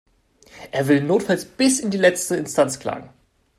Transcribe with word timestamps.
Er 0.71 0.87
will 0.87 1.03
notfalls 1.03 1.45
bis 1.45 1.77
in 1.79 1.91
die 1.91 1.99
letzte 1.99 2.35
Instanz 2.35 2.79
klagen. 2.79 3.11